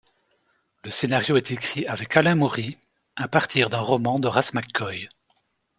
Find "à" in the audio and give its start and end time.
3.15-3.27